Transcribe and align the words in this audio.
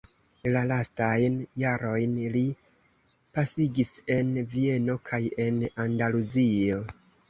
La 0.53 0.61
lastajn 0.69 1.35
jarojn 1.65 2.17
li 2.37 2.43
pasigis 3.37 3.95
en 4.19 4.35
Vieno 4.57 5.01
kaj 5.13 5.25
en 5.49 5.65
Andaluzio. 5.89 6.87